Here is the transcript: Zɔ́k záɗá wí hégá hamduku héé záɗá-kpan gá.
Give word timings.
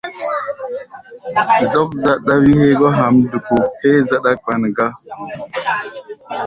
Zɔ́k 1.69 1.89
záɗá 2.01 2.33
wí 2.43 2.51
hégá 2.61 2.87
hamduku 2.99 3.55
héé 3.81 3.99
záɗá-kpan 4.09 4.63
gá. 4.77 4.87